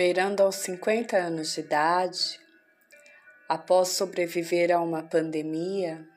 [0.00, 2.40] Beirando aos 50 anos de idade,
[3.46, 6.08] após sobreviver a uma pandemia,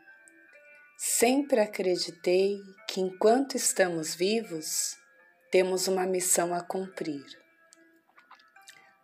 [0.98, 4.96] sempre acreditei que enquanto estamos vivos,
[5.52, 7.26] temos uma missão a cumprir.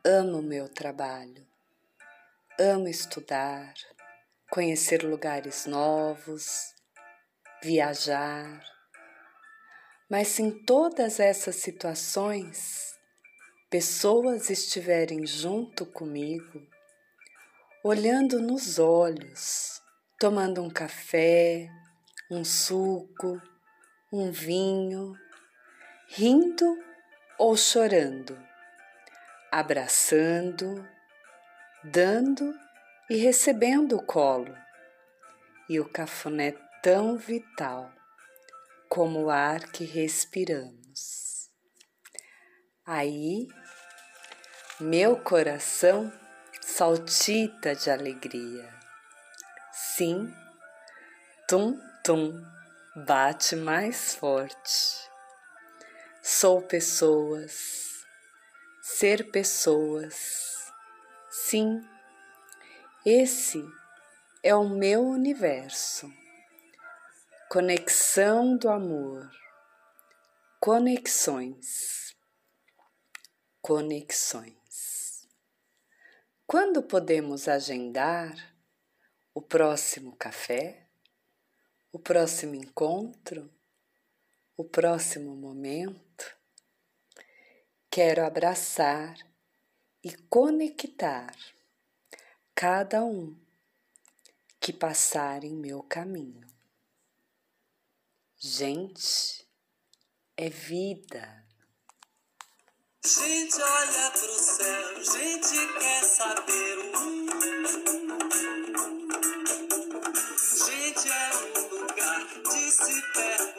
[0.01, 1.45] Amo meu trabalho,
[2.57, 3.73] amo estudar,
[4.49, 6.73] conhecer lugares novos,
[7.61, 8.63] viajar.
[10.09, 12.97] Mas em todas essas situações
[13.69, 16.67] pessoas estiverem junto comigo,
[17.83, 19.79] olhando nos olhos,
[20.19, 21.69] tomando um café,
[22.31, 23.39] um suco,
[24.11, 25.13] um vinho,
[26.07, 26.65] rindo
[27.37, 28.35] ou chorando,
[29.51, 30.83] abraçando,
[31.83, 32.51] dando
[33.07, 34.57] e recebendo o colo,
[35.69, 37.93] e o cafuné tão vital
[38.89, 41.38] como o ar que respiramos.
[42.91, 43.47] Aí,
[44.79, 46.11] meu coração
[46.59, 48.67] saltita de alegria.
[49.71, 50.33] Sim,
[51.47, 52.43] tum-tum
[53.05, 55.07] bate mais forte.
[56.23, 58.03] Sou pessoas,
[58.81, 60.73] ser pessoas.
[61.29, 61.87] Sim,
[63.05, 63.63] esse
[64.41, 66.11] é o meu universo.
[67.49, 69.29] Conexão do amor.
[70.59, 72.08] Conexões.
[73.69, 75.27] Conexões.
[76.47, 78.33] Quando podemos agendar
[79.31, 80.89] o próximo café,
[81.91, 83.47] o próximo encontro,
[84.57, 86.35] o próximo momento?
[87.91, 89.15] Quero abraçar
[90.03, 91.37] e conectar
[92.55, 93.39] cada um
[94.59, 96.47] que passar em meu caminho.
[98.35, 99.47] Gente,
[100.35, 101.47] é vida.
[103.05, 106.91] Gente olha pro céu, gente quer saber o
[110.65, 113.58] Gente é um lugar de se perguntar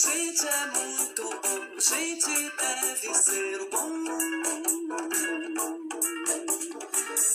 [0.00, 4.04] Gente é muito bom, gente deve ser bom.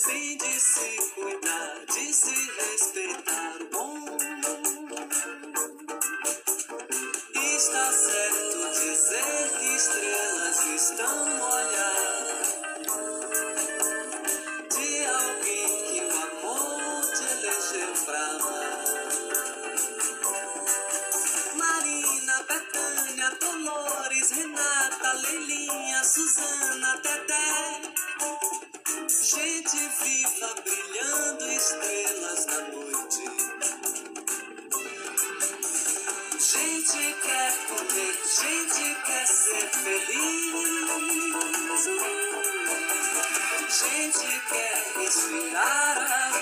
[0.06, 4.16] Tem de se cuidar, de se respeitar o bom.
[7.34, 11.33] Está certo dizer que estrelas estão
[26.14, 27.90] Suzana, Tedé.
[29.08, 33.24] Gente viva brilhando estrelas na noite.
[36.38, 40.54] Gente quer comer, gente quer ser feliz.
[43.80, 46.32] Gente quer respirar ar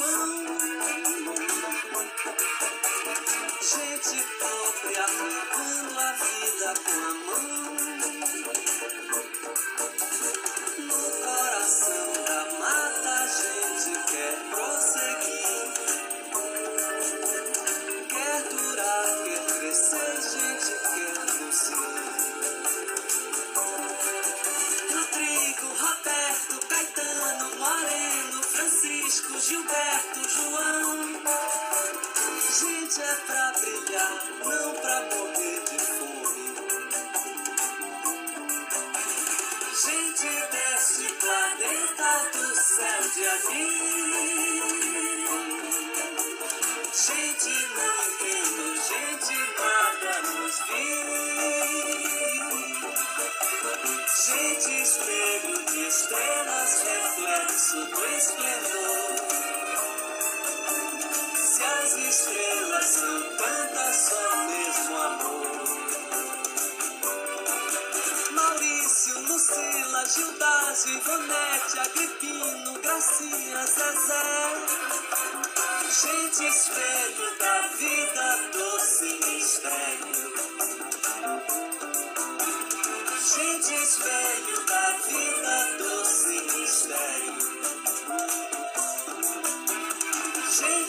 [0.00, 0.39] Mom.
[33.10, 34.14] É pra brilhar,
[34.44, 36.48] não pra morrer de fome.
[39.82, 44.70] Gente desse planeta do céu de anil.
[46.94, 51.10] Gente não entendo, gente nada nos viu.
[54.26, 59.29] Gente espelho de estrelas, reflexo do esplendor.
[61.90, 65.64] As estrelas são tantas, só mesmo amor.
[68.30, 74.22] Maurício, Lucila, Gildásio, Ivonete, Agripino, Gracinha, Zezé.
[76.00, 79.79] Gente espelho da vida, doce mistério.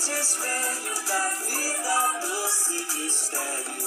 [0.03, 3.81] Gente espelho da vida, doce mistério.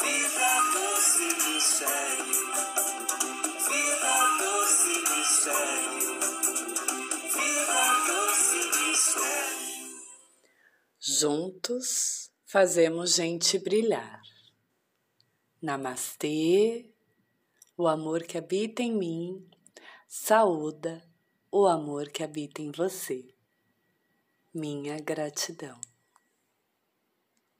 [0.00, 2.40] Vida, doce mistério.
[3.66, 6.20] Vida, doce mistério.
[7.32, 9.96] Vida, doce mistério.
[11.00, 14.22] Juntos fazemos gente brilhar.
[15.60, 16.94] Namastê,
[17.76, 19.50] o amor que habita em mim,
[20.06, 21.02] saúda
[21.50, 23.35] o amor que habita em você.
[24.58, 25.85] Minha gratidão.